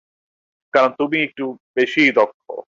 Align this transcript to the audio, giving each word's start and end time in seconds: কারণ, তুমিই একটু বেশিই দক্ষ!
কারণ, 0.73 0.91
তুমিই 0.99 1.25
একটু 1.27 1.45
বেশিই 1.75 2.11
দক্ষ! 2.11 2.45